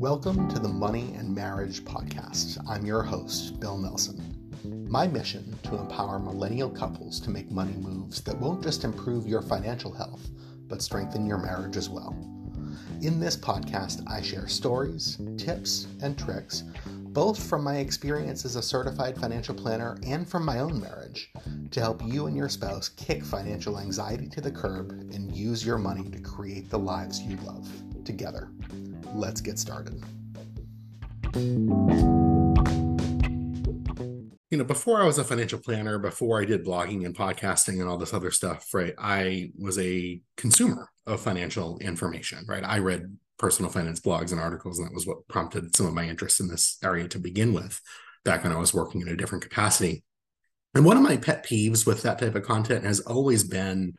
[0.00, 2.56] Welcome to the Money and Marriage Podcast.
[2.66, 4.48] I'm your host, Bill Nelson.
[4.88, 9.42] My mission to empower millennial couples to make money moves that won't just improve your
[9.42, 10.30] financial health,
[10.68, 12.16] but strengthen your marriage as well.
[13.02, 18.62] In this podcast, I share stories, tips, and tricks, both from my experience as a
[18.62, 21.30] certified financial planner and from my own marriage,
[21.72, 25.76] to help you and your spouse kick financial anxiety to the curb and use your
[25.76, 27.68] money to create the lives you love
[28.02, 28.50] together.
[29.14, 30.02] Let's get started.
[34.50, 37.88] You know, before I was a financial planner, before I did blogging and podcasting and
[37.88, 42.64] all this other stuff, right, I was a consumer of financial information, right?
[42.64, 46.08] I read personal finance blogs and articles, and that was what prompted some of my
[46.08, 47.80] interest in this area to begin with
[48.24, 50.04] back when I was working in a different capacity.
[50.74, 53.94] And one of my pet peeves with that type of content has always been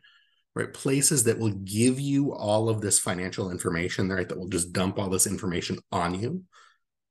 [0.54, 0.72] right?
[0.72, 4.28] Places that will give you all of this financial information right?
[4.28, 6.44] That will just dump all this information on you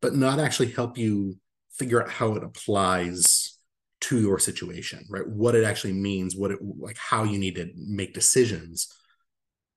[0.02, 1.38] but not actually help you
[1.72, 3.58] figure out how it applies
[4.02, 5.28] to your situation right?
[5.28, 8.92] What it actually means what it like how you need to make decisions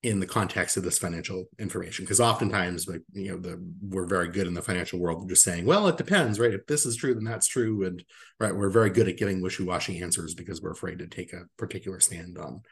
[0.03, 2.05] in the context of this financial information.
[2.05, 5.65] Because oftentimes like you know the we're very good in the financial world just saying
[5.65, 6.55] well it depends right?
[6.55, 8.03] If this is true then that's true and
[8.41, 8.55] right?
[8.55, 12.39] We're very good at giving wishy-washy answers because we're afraid to take a particular stand
[12.39, 12.63] on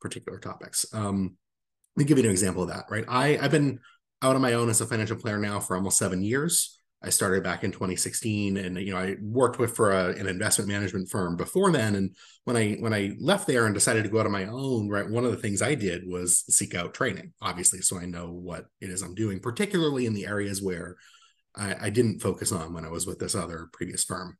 [0.00, 0.86] particular topics.
[0.92, 1.36] Um,
[1.96, 3.04] let me give you an example of that, right?
[3.08, 3.80] I, I've been
[4.22, 6.78] out on my own as a financial planner now for almost seven years.
[7.02, 10.68] I started back in 2016, and you know I worked with for a, an investment
[10.68, 11.94] management firm before then.
[11.94, 14.88] And when I when I left there and decided to go out on my own,
[14.88, 18.32] right, one of the things I did was seek out training, obviously, so I know
[18.32, 20.96] what it is I'm doing, particularly in the areas where
[21.54, 24.36] I, I didn't focus on when I was with this other previous firm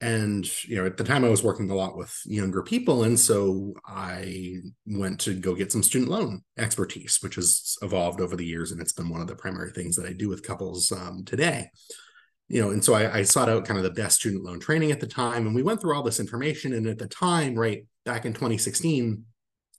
[0.00, 3.18] and you know at the time i was working a lot with younger people and
[3.18, 8.44] so i went to go get some student loan expertise which has evolved over the
[8.44, 11.24] years and it's been one of the primary things that i do with couples um,
[11.24, 11.70] today.
[12.48, 14.90] You know and so I, I sought out kind of the best student loan training
[14.90, 17.86] at the time and we went through all this information and at the time right
[18.04, 19.24] back in 2016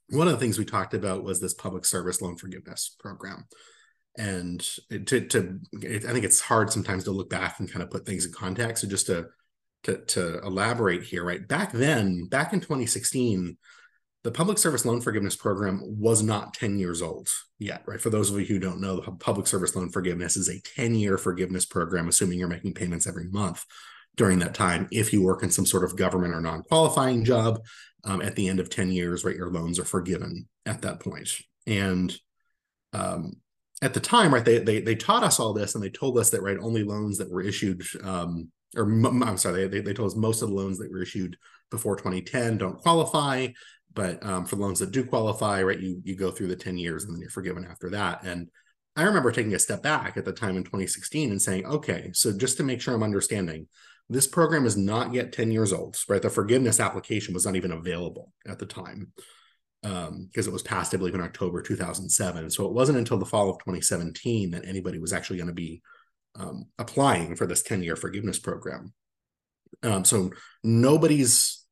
[0.09, 3.45] one of the things we talked about was this public service loan forgiveness program.
[4.18, 8.06] And to, to i think it's hard sometimes to look back and kind of put
[8.06, 9.28] things in context so just to
[9.85, 11.47] to, to elaborate here, right?
[11.47, 13.57] Back then, back in 2016,
[14.23, 17.29] the Public Service Loan Forgiveness Program was not 10 years old
[17.59, 18.01] yet, right?
[18.01, 20.95] For those of you who don't know, the Public Service Loan Forgiveness is a 10
[20.95, 23.63] year forgiveness program, assuming you're making payments every month
[24.16, 24.88] during that time.
[24.91, 27.62] If you work in some sort of government or non qualifying job,
[28.03, 31.29] um, at the end of 10 years, right, your loans are forgiven at that point.
[31.68, 32.16] And
[32.94, 33.34] um,
[33.81, 36.29] at the time, right, they, they, they taught us all this and they told us
[36.31, 40.18] that, right, only loans that were issued um, or I'm sorry, they, they told us
[40.18, 41.38] most of the loans that were issued
[41.72, 43.47] before 2010 don't qualify,
[43.94, 47.03] but um, for loans that do qualify, right, you you go through the 10 years
[47.03, 48.24] and then you're forgiven after that.
[48.24, 48.50] And
[48.96, 52.36] I remember taking a step back at the time in 2016 and saying, okay, so
[52.36, 53.68] just to make sure I'm understanding,
[54.09, 56.22] this program is not yet 10 years old, right?
[56.22, 59.12] The forgiveness application was not even available at the time
[59.81, 62.50] because um, it was passed, I believe, in October 2007.
[62.50, 65.81] So it wasn't until the fall of 2017 that anybody was actually going to be
[66.38, 68.94] um, applying for this 10 year forgiveness program.
[69.84, 70.31] Um, so
[70.63, 71.66] nobody's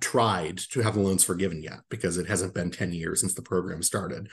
[0.00, 3.42] tried to have the loans forgiven yet because it hasn't been 10 years since the
[3.42, 4.28] program started.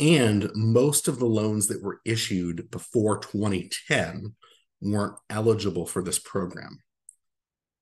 [0.00, 4.34] And most of the loans that were issued before 2010
[4.80, 6.80] weren't eligible for this program.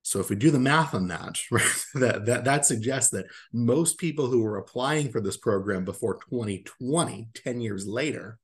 [0.03, 3.97] So if we do the math on that, right, that, that that suggests that most
[3.97, 8.37] people who were applying for this program before 2020, 10 years later,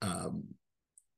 [0.00, 0.44] um,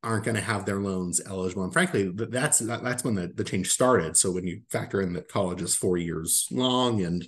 [0.02, 1.64] aren't going to have their loans eligible.
[1.64, 4.16] And frankly, that's that's when the, the change started.
[4.16, 7.26] So when you factor in that college is four years long and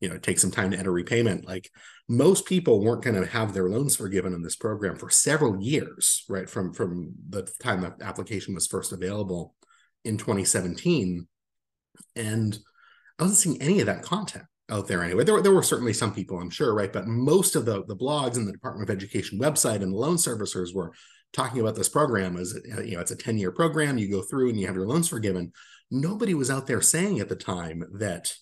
[0.00, 1.70] you know it takes some time to enter repayment, like
[2.08, 6.24] most people weren't going to have their loans forgiven in this program for several years,
[6.28, 6.48] right?
[6.48, 9.54] From from the time the application was first available
[10.04, 11.26] in 2017.
[12.16, 12.58] And
[13.18, 15.24] I wasn't seeing any of that content out there anyway.
[15.24, 16.92] There, there were certainly some people, I'm sure, right?
[16.92, 20.16] But most of the, the blogs and the Department of Education website and the loan
[20.16, 20.92] servicers were
[21.34, 24.48] talking about this program is you know it's a 10 year program you go through
[24.48, 25.52] and you have your loans forgiven.
[25.90, 28.34] Nobody was out there saying at the time that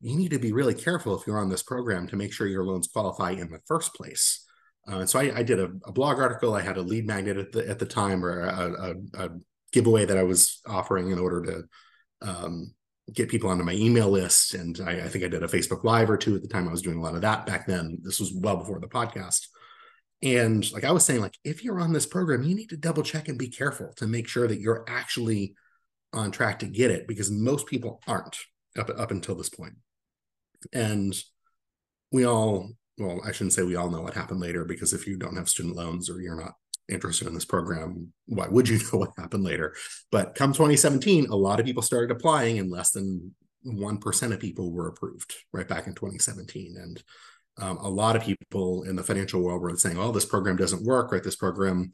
[0.00, 2.64] you need to be really careful if you're on this program to make sure your
[2.64, 4.44] loans qualify in the first place.
[4.88, 6.54] Uh, so I, I did a, a, blog article.
[6.54, 9.30] I had a lead magnet at the, at the time or a, a, a
[9.72, 12.74] giveaway that i was offering in order to um,
[13.12, 14.54] get people onto my email list.
[14.54, 16.66] And I, I think i did a facebook live or two at the time.
[16.66, 17.98] I was doing a lot of that back then.
[18.02, 19.46] This was well before the podcast
[20.22, 23.02] and like I was saying, like if you're on this program, you need to double
[23.02, 25.54] check and be careful to make sure that you're actually
[26.12, 28.36] on track to get it because most people aren't
[28.78, 29.74] up, up until this point.
[30.72, 31.14] And
[32.12, 35.16] we all, well, I shouldn't say we all know what happened later because if you
[35.16, 36.54] don't have student loans or you're not
[36.90, 39.74] interested in this program, why would you know what happened later?
[40.10, 43.34] But come 2017, a lot of people started applying, and less than
[43.66, 46.76] 1% of people were approved right back in 2017.
[46.76, 47.02] And
[47.60, 50.84] um, a lot of people in the financial world were saying, oh, this program doesn't
[50.84, 51.22] work, right?
[51.22, 51.92] This program,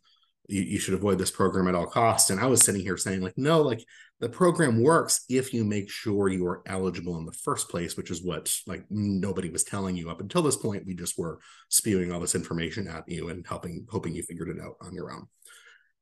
[0.48, 2.30] you, you should avoid this program at all costs.
[2.30, 3.84] And I was sitting here saying, like, no, like
[4.20, 8.10] the program works if you make sure you are eligible in the first place, which
[8.10, 10.86] is what like nobody was telling you up until this point.
[10.86, 14.60] We just were spewing all this information at you and helping, hoping you figured it
[14.62, 15.26] out on your own.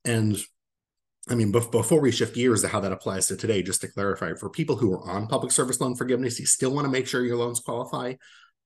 [0.04, 0.38] And
[1.28, 4.34] I mean, before we shift gears to how that applies to today, just to clarify,
[4.34, 7.24] for people who are on public service loan forgiveness, you still want to make sure
[7.24, 8.14] your loans qualify.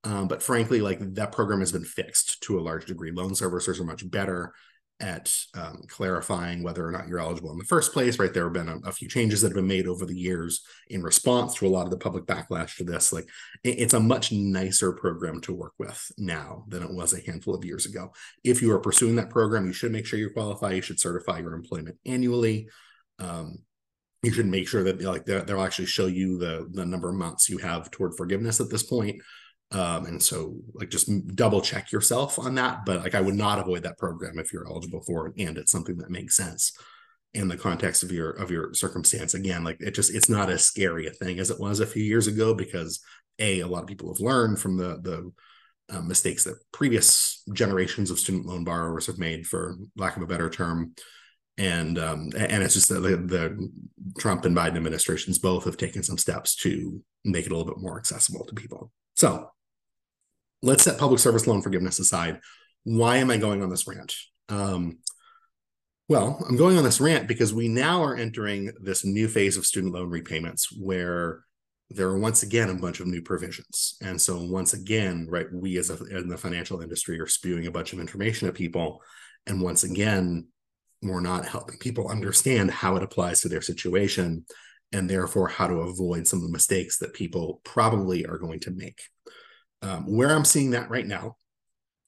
[0.05, 3.11] Um, but frankly, like that program has been fixed to a large degree.
[3.11, 4.53] Loan servicers are much better
[5.01, 8.19] at um, clarifying whether or not you're eligible in the first place.
[8.19, 10.65] Right, there have been a, a, few changes that have been made over the years
[10.89, 13.13] in response to a lot of the public backlash to this.
[13.13, 13.29] Like,
[13.63, 17.55] it, it's a much nicer program to work with now than it was a handful
[17.55, 18.13] of years ago.
[18.43, 20.73] If you are pursuing that program, you should make sure you qualify.
[20.73, 22.69] You should certify your employment annually.
[23.21, 23.59] Um,
[24.25, 27.49] you should make sure that like they'll actually show you the the number of months
[27.49, 29.23] you have toward forgiveness at this point
[29.71, 32.85] um, and so like just double check yourself on that.
[32.87, 35.73] But like I would not avoid that program if you're eligible for it and it's
[35.73, 36.73] something that makes sense
[37.35, 39.35] in the context of your of your circumstance.
[39.35, 42.03] Again, like it just it's not as scary a thing as it was a few
[42.03, 43.01] years ago because
[43.39, 45.31] a a lot of people have learned from the the
[45.91, 50.27] uh, mistakes that previous generations of student loan borrowers have made, for lack of a
[50.27, 50.95] better term.
[51.57, 53.71] And um, and it's just that the, the
[54.19, 57.83] Trump and Biden administrations both have taken some steps to make it a little bit
[57.83, 58.93] more accessible to people.
[59.17, 59.51] So
[60.63, 62.41] let's set public service loan forgiveness aside.
[62.85, 64.15] Why am I going on this rant?
[64.49, 64.99] Um,
[66.09, 69.67] well, I'm going on this rant because we now are entering this new phase of
[69.67, 71.45] student loan repayments where
[71.91, 73.97] there are once again a bunch of new provisions.
[74.03, 77.71] And so once again, right, we as a, in the financial industry are spewing a
[77.71, 79.03] bunch of information at people.
[79.47, 80.49] And once again,
[81.03, 84.45] we're not helping people understand how it applies to their situation
[84.93, 88.71] and therefore how to avoid some of the mistakes that people probably are going to
[88.71, 89.01] make.
[89.83, 91.37] Um, where I'm seeing that right now,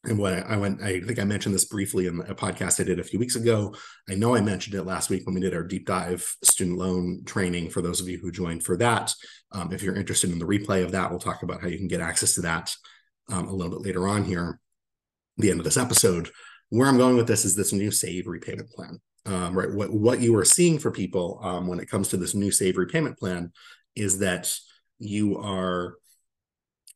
[0.05, 2.85] and what I, I, went, I think I mentioned this briefly in a podcast I
[2.85, 3.75] did a few weeks ago.
[4.09, 7.23] I know I mentioned it last week when we did our deep dive student loan
[7.27, 7.69] training.
[7.69, 9.13] For those of you who joined for that,
[9.53, 11.89] um, if you're interested in the replay of that, we'll talk about how you can
[11.89, 12.75] get access to that
[13.31, 14.59] um, a little bit later on here,
[15.37, 16.31] the end of this episode.
[16.71, 19.01] Where I'm going with this is this new save repayment plan.
[19.27, 22.35] Um, right, what what you are seeing for people um, when it comes to this
[22.35, 23.53] new save repayment plan
[23.95, 24.55] is that
[24.99, 25.97] you are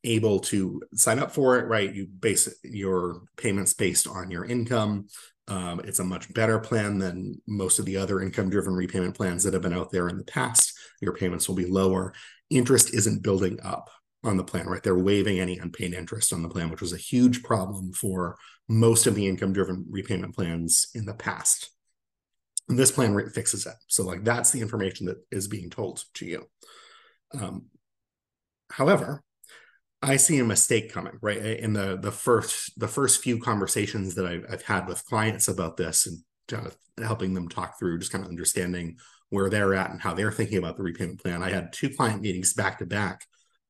[0.05, 1.93] able to sign up for it, right?
[1.93, 5.09] You base your payments based on your income.
[5.49, 9.45] Um, it's a much better plan than most of the other income driven repayment plans
[9.45, 10.75] that have been out there in the past.
[11.01, 12.15] Your payments will be lower.
[12.51, 13.91] Interest isn't building up
[14.23, 14.83] on the plan, right?
[14.83, 18.37] They're waiving any unpaid interest on the plan, which was a huge problem for
[18.69, 21.71] most of the income driven repayment plans in the past.
[22.69, 23.75] And this plan fixes it.
[23.89, 26.47] So, like, that's the information that is being told to you.
[27.39, 27.67] Um,
[28.71, 29.23] however,
[30.05, 34.27] I see a mistake coming right in the the first the first few conversations that
[34.27, 36.19] I've, I've had with clients about this and
[36.53, 38.99] of helping them talk through just kind of understanding
[39.31, 41.43] where they're at and how they're thinking about the repayment plan.
[41.43, 43.25] I had two client meetings back to back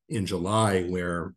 [0.09, 1.35] in July where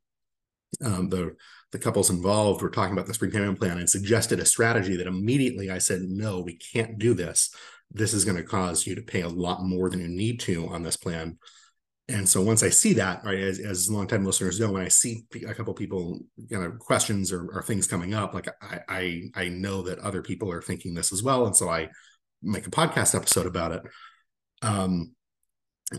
[0.83, 1.35] um, the
[1.71, 5.69] the couples involved were talking about this repayment plan and suggested a strategy that immediately
[5.69, 7.53] I said, no, we can't do this.
[7.91, 10.67] This is going to cause you to pay a lot more than you need to
[10.67, 11.37] on this plan
[12.09, 15.25] and so once I see that, right, as, as longtime listeners know, when I see
[15.45, 19.49] a couple people kind of questions or, or things coming up, like I, I, I
[19.49, 21.89] know that other people are thinking this as well, and so I
[22.41, 23.81] make a podcast episode about it.
[24.61, 25.15] Um,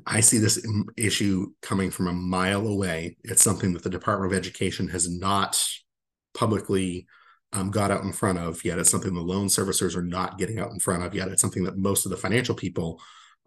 [0.07, 3.17] I see this issue coming from a mile away.
[3.25, 5.62] It's something that the Department of Education has not
[6.35, 7.07] publicly
[7.53, 8.79] um, got out in front of yet.
[8.79, 11.29] It's something the loan servicers are not getting out in front of yet.
[11.29, 13.00] It's something that most of the financial people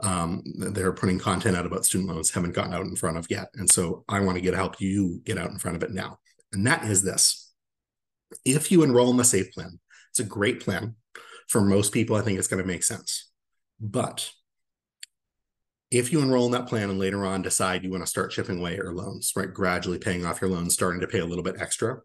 [0.03, 3.49] um, they're putting content out about student loans haven't gotten out in front of yet.
[3.53, 6.19] And so I want to get help you get out in front of it now.
[6.53, 7.51] And that is this.
[8.45, 9.79] If you enroll in the SAVE plan,
[10.09, 10.95] it's a great plan.
[11.47, 13.29] For most people, I think it's going to make sense.
[13.79, 14.31] But
[15.91, 18.59] if you enroll in that plan and later on decide you want to start chipping
[18.59, 21.59] away your loans, right, gradually paying off your loans, starting to pay a little bit
[21.59, 21.97] extra,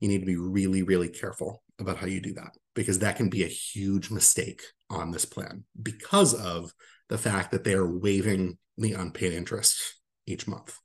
[0.00, 3.28] you need to be really, really careful about how you do that because that can
[3.28, 6.72] be a huge mistake on this plan because of
[7.12, 10.78] the fact that they are waiving the unpaid interest each month.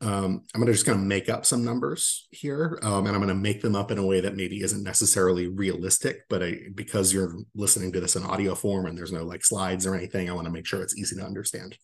[0.00, 3.20] Um, I'm going to just kind of make up some numbers here, um, and I'm
[3.20, 6.58] going to make them up in a way that maybe isn't necessarily realistic, but I,
[6.76, 10.30] because you're listening to this in audio form and there's no like slides or anything,
[10.30, 11.76] I want to make sure it's easy to understand.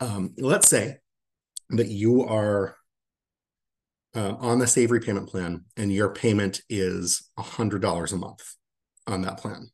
[0.00, 0.98] Um, let's say
[1.70, 2.76] that you are
[4.14, 8.42] uh, on the save repayment plan and your payment is $100 a month
[9.06, 9.70] on that plan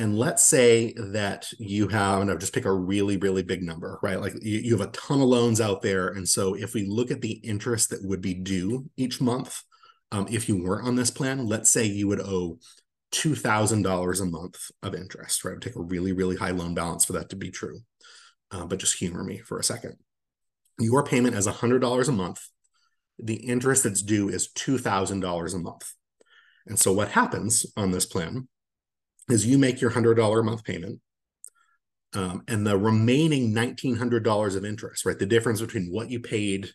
[0.00, 3.98] And let's say that you have, and I'll just pick a really, really big number,
[4.00, 4.20] right?
[4.20, 6.08] Like you, you have a ton of loans out there.
[6.08, 9.60] And so if we look at the interest that would be due each month,
[10.12, 12.58] um, if you weren't on this plan, let's say you would owe
[13.12, 15.60] $2,000 a month of interest, right?
[15.60, 17.80] Take a really, really high loan balance for that to be true.
[18.52, 19.96] Uh, but just humor me for a second.
[20.78, 22.48] Your payment is $100 a month.
[23.18, 25.92] The interest that's due is $2,000 a month.
[26.66, 28.46] And so what happens on this plan
[29.28, 31.00] is you make your $100 a month payment
[32.14, 35.18] um, and the remaining $1,900 of interest, right?
[35.18, 36.70] The difference between what you paid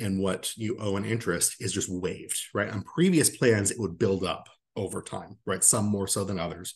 [0.00, 2.70] and what you owe in interest is just waived, right?
[2.70, 5.62] On previous plans, it would build up over time, right?
[5.62, 6.74] Some more so than others.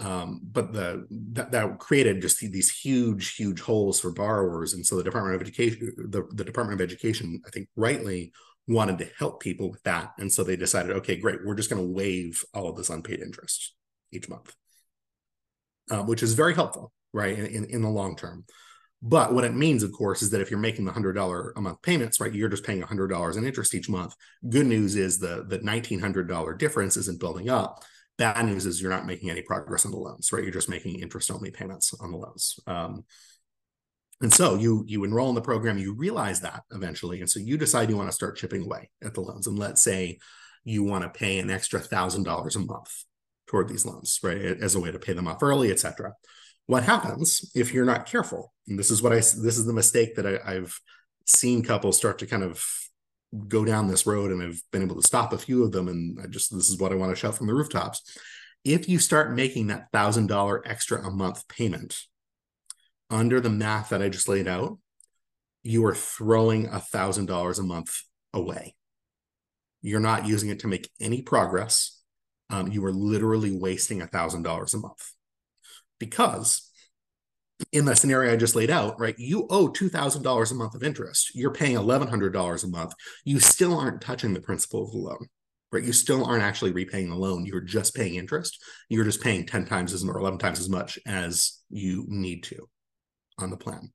[0.00, 4.74] Um, but the that, that created just these huge, huge holes for borrowers.
[4.74, 8.32] And so the Department of Education, the, the Department of Education, I think rightly
[8.66, 10.12] wanted to help people with that.
[10.18, 13.20] And so they decided, okay, great, we're just going to waive all of this unpaid
[13.20, 13.74] interest
[14.14, 14.54] each month,
[15.90, 18.44] um, which is very helpful, right, in, in, in, the long term.
[19.02, 21.82] But what it means, of course, is that if you're making the $100 a month
[21.82, 24.14] payments, right, you're just paying $100 in interest each month.
[24.48, 27.84] Good news is the, the $1,900 difference isn't building up.
[28.16, 30.42] Bad news is you're not making any progress on the loans, right?
[30.42, 32.58] You're just making interest only payments on the loans.
[32.66, 33.04] Um,
[34.20, 37.58] and so you you enroll in the program, you realize that eventually, and so you
[37.58, 39.46] decide you want to start chipping away at the loans.
[39.46, 40.18] And let's say
[40.64, 43.04] you want to pay an extra thousand dollars a month
[43.54, 46.12] toward these loans, right, as a way to pay them off early, etc.
[46.66, 48.52] What happens if you're not careful?
[48.66, 50.76] And this is what I this is the mistake that I, I've
[51.24, 52.64] seen couples start to kind of
[53.46, 55.86] go down this road, and I've been able to stop a few of them.
[55.86, 58.18] And I just this is what I want to shout from the rooftops.
[58.64, 61.96] If you start making that thousand dollar extra a month payment
[63.08, 64.78] under the math that I just laid out,
[65.62, 68.74] you are throwing a thousand dollars a month away.
[69.80, 72.00] You're not using it to make any progress
[72.54, 75.12] um, you are literally wasting a thousand dollars a month
[75.98, 76.70] because
[77.72, 80.74] in the scenario I just laid out, right, you owe two thousand dollars a month
[80.74, 81.34] of interest.
[81.34, 82.94] You're paying eleven hundred dollars a month.
[83.24, 85.26] You still aren't touching the principal of the loan,
[85.72, 85.82] right?
[85.82, 87.44] You still aren't actually repaying the loan.
[87.44, 88.62] You're just paying interest.
[88.88, 92.68] You're just paying ten times as or eleven times as much as you need to
[93.38, 93.92] on the plan.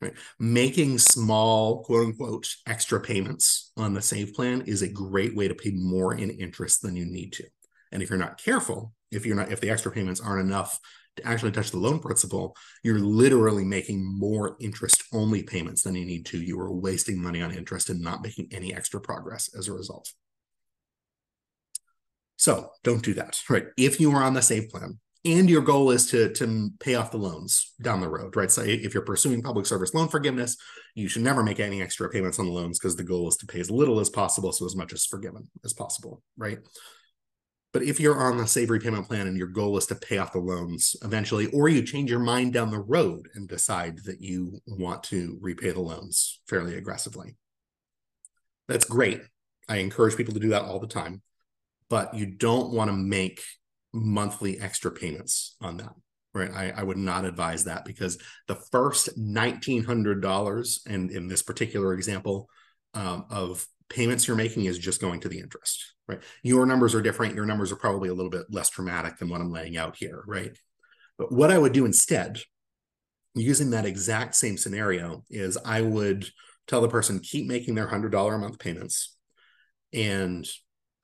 [0.00, 0.14] Right.
[0.38, 5.56] Making small, quote unquote, extra payments on the save plan is a great way to
[5.56, 7.44] pay more in interest than you need to.
[7.92, 10.78] And if you're not careful, if you're not, if the extra payments aren't enough
[11.16, 16.04] to actually touch the loan principal, you're literally making more interest only payments than you
[16.04, 16.38] need to.
[16.38, 20.12] You are wasting money on interest and not making any extra progress as a result.
[22.36, 23.66] So don't do that, right?
[23.76, 27.10] If you are on the save plan and your goal is to, to pay off
[27.10, 28.50] the loans down the road, right?
[28.50, 30.56] So if you're pursuing public service loan forgiveness,
[30.94, 33.46] you should never make any extra payments on the loans because the goal is to
[33.46, 36.58] pay as little as possible, so as much as forgiven as possible, right?
[37.72, 40.32] But if you're on the save repayment plan and your goal is to pay off
[40.32, 44.60] the loans eventually, or you change your mind down the road and decide that you
[44.66, 47.36] want to repay the loans fairly aggressively,
[48.68, 49.20] that's great.
[49.68, 51.22] I encourage people to do that all the time,
[51.90, 53.42] but you don't want to make
[53.92, 55.92] monthly extra payments on that.
[56.34, 56.52] Right.
[56.52, 62.48] I, I would not advise that because the first $1,900, and in this particular example
[62.94, 66.20] um, of payments you're making, is just going to the interest right?
[66.42, 67.34] Your numbers are different.
[67.34, 70.24] Your numbers are probably a little bit less dramatic than what I'm laying out here,
[70.26, 70.56] right?
[71.18, 72.40] But what I would do instead,
[73.34, 76.28] using that exact same scenario, is I would
[76.66, 79.16] tell the person keep making their hundred dollar a month payments
[79.92, 80.48] and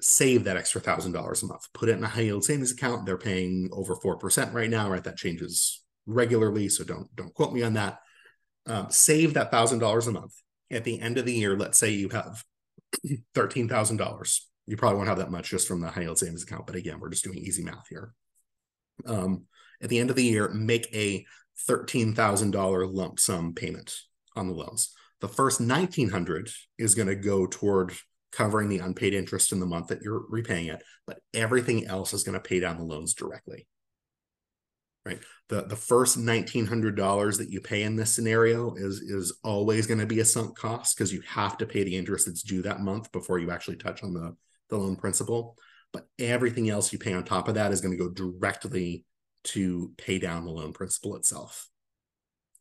[0.00, 1.67] save that extra thousand dollars a month.
[1.75, 3.07] Put it in a high yield savings account.
[3.07, 5.05] They're paying over four percent right now, right?
[5.05, 7.99] That changes regularly, so don't don't quote me on that.
[8.67, 10.33] Um, save that thousand dollars a month.
[10.71, 12.43] At the end of the year, let's say you have
[13.35, 16.43] thirteen thousand dollars you probably won't have that much just from the high yield savings
[16.43, 16.67] account.
[16.67, 18.15] But again, we're just doing easy math here.
[19.07, 19.45] Um,
[19.83, 21.27] at the end of the year, make a
[21.69, 23.95] $13,000 lump sum payment
[24.37, 24.95] on the loans.
[25.21, 27.93] The first 1900 is going to go toward
[28.33, 32.25] covering the unpaid interest in the month that you're repaying it, but everything else is
[32.25, 33.67] going to pay down the loans directly.
[35.04, 35.20] Right.
[35.50, 40.06] The the first $1900 that you pay in this scenario is is always going to
[40.06, 43.12] be a sunk cost because you have to pay the interest that's due that month
[43.12, 44.34] before you actually touch on the
[44.70, 45.58] the loan principal,
[45.92, 49.04] but everything else you pay on top of that is going to go directly
[49.44, 51.68] to pay down the loan principal itself.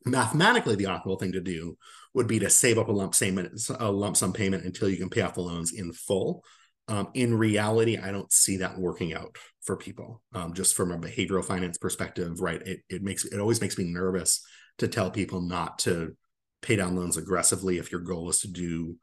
[0.06, 1.78] Mathematically, the optimal thing to do
[2.14, 3.40] would be to save up a lump sum,
[3.80, 6.44] a lump sum payment until you can pay off the loans in full.
[6.88, 10.22] Um, in reality, I don't see that working out for people.
[10.34, 12.62] Um, just from a behavioral finance perspective, right?
[12.66, 14.46] It it makes it always makes me nervous
[14.80, 16.16] to tell people not to
[16.62, 18.98] pay down loans aggressively if your goal is to do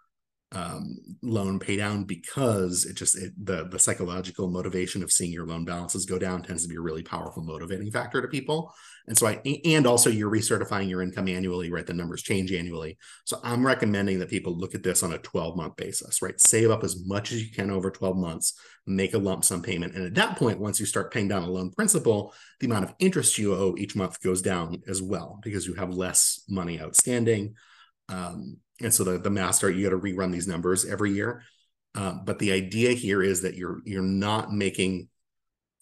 [0.53, 5.47] um, loan pay down because it just it, the the psychological motivation of seeing your
[5.47, 8.75] loan balances go down tends to be a really powerful motivating factor to people.
[9.07, 11.87] And so i and also you're recertifying your income annually right?
[11.87, 12.99] The numbers change annually.
[13.25, 16.41] So i'm recommending that people look at this on a 12 month basis right?
[16.41, 19.95] Save up as much as you can over 12 months make a lump sum payment.
[19.95, 22.95] And at that point once you start paying down a loan principal the amount of
[22.99, 27.55] interest you owe each month goes down as well because you have less money outstanding.
[28.09, 31.43] Um, and so the, the master you got to rerun these numbers every year.
[31.95, 35.09] Um, but the idea here is that you're you're not making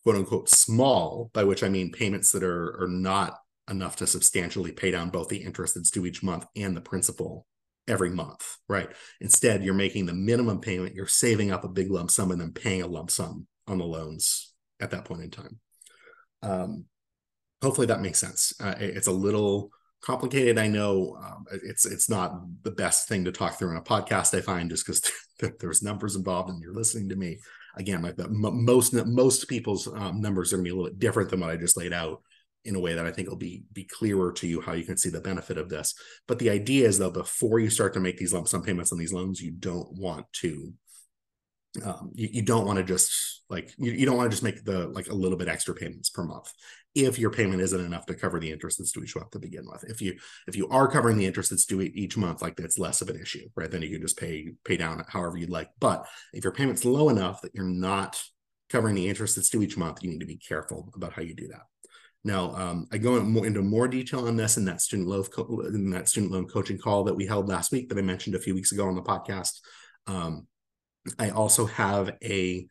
[0.03, 3.35] quote unquote small by which i mean payments that are are not
[3.69, 7.47] enough to substantially pay down both the interest that's due each month and the principal
[7.87, 8.89] every month right?
[9.21, 12.53] Instead you're making the minimum payment you're saving up a big lump sum and then
[12.53, 15.61] paying a lump sum on the loans at that point in time.
[16.43, 16.85] Um,
[17.63, 18.55] hopefully that makes sense.
[18.61, 20.59] Uh, it's a little complicated.
[20.59, 24.37] I know um, it's it's not the best thing to talk through in a podcast.
[24.37, 25.11] I find just because
[25.61, 27.39] there's numbers involved and you're listening to me.
[27.77, 30.99] Again, like the, most most people's um, numbers are going to be a little bit
[30.99, 32.23] different than what I just laid out
[32.65, 34.97] in a way that I think will be be clearer to you how you can
[34.97, 35.95] see the benefit of this.
[36.27, 38.99] But the idea is though, before you start to make these lump sum payments on
[38.99, 40.73] these loans, you don't want to
[41.85, 44.65] um, you, you don't want to just like you, you don't want to just make
[44.65, 46.53] the like a little bit extra payments per month
[46.95, 49.65] if your payment isn't enough to cover the interest that's due each month to begin
[49.71, 49.85] with.
[49.85, 53.01] If you if you are covering the interest that's due each month like that's less
[53.01, 53.71] of an issue right?
[53.71, 55.71] Then you can just pay pay down however you'd like.
[55.79, 58.21] But if your payment's low enough that you're not
[58.71, 61.35] covering the interest that's due each month you need to be careful about how you
[61.35, 61.63] do that.
[62.25, 65.25] Now, um, I go into more detail on this in that student loan
[65.73, 68.41] in that student loan coaching call that we held last week that I mentioned a
[68.41, 69.61] few weeks ago on the podcast.
[70.07, 70.47] Um,
[71.19, 72.67] I also have a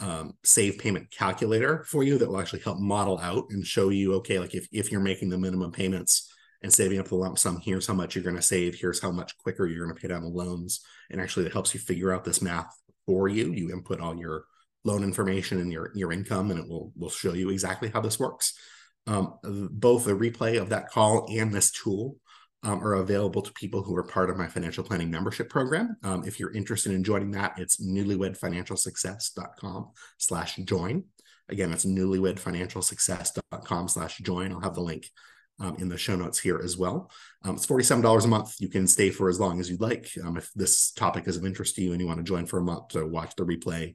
[0.00, 4.14] um, save payment calculator for you that will actually help model out and show you,
[4.14, 6.30] okay, like if, if you're making the minimum payments
[6.62, 9.10] and saving up the lump sum, here's how much you're going to save, here's how
[9.10, 10.80] much quicker you're going to pay down the loans.
[11.10, 12.74] And actually, it helps you figure out this math
[13.06, 13.52] for you.
[13.52, 14.44] You input all your
[14.84, 18.18] loan information and your, your income, and it will, will show you exactly how this
[18.18, 18.54] works.
[19.06, 22.16] Um, both a replay of that call and this tool
[22.64, 25.96] um, are available to people who are part of my financial planning membership program.
[26.02, 31.04] Um, if you're interested in joining that, it's newlywedfinancialsuccess.com slash join.
[31.48, 34.52] Again, it's newlywedfinancialsuccess.com slash join.
[34.52, 35.08] I'll have the link
[35.60, 37.10] um, in the show notes here as well.
[37.44, 38.56] Um, it's $47 a month.
[38.58, 40.08] You can stay for as long as you'd like.
[40.24, 42.58] Um, if this topic is of interest to you and you want to join for
[42.58, 43.94] a month to watch the replay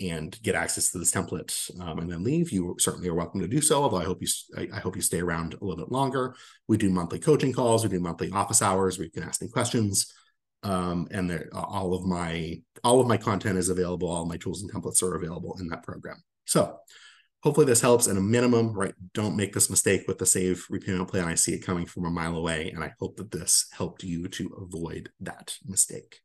[0.00, 3.48] and get access to this template um, and then leave, you certainly are welcome to
[3.48, 3.82] do so.
[3.82, 6.34] Although I hope you, I, I, hope you stay around a little bit longer.
[6.68, 7.82] We do monthly coaching calls.
[7.82, 10.12] We do monthly office hours where you can ask me questions.
[10.62, 14.08] Um, and all of my all of my content is available.
[14.08, 16.22] All my tools and templates are available in that program.
[16.44, 16.78] So
[17.42, 18.08] hopefully this helps.
[18.08, 18.94] At a minimum, right?
[19.14, 21.28] Don't make this mistake with the save repayment plan.
[21.28, 24.28] I see it coming from a mile away, and I hope that this helped you
[24.28, 26.20] to avoid that mistake.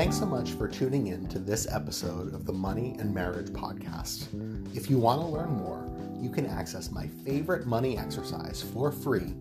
[0.00, 4.28] Thanks so much for tuning in to this episode of the Money and Marriage Podcast.
[4.74, 5.86] If you want to learn more,
[6.18, 9.34] you can access my favorite money exercise for free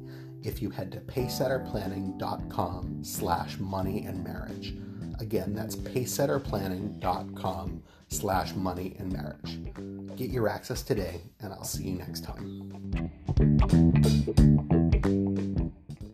[0.43, 4.75] if you head to pacesetterplanning.com slash money and marriage.
[5.21, 9.61] Again, that's pacesetterplanning.com slash money and marriage.
[10.17, 13.09] Get your access today, and I'll see you next time.